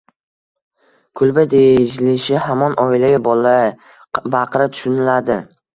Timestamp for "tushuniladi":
4.75-5.43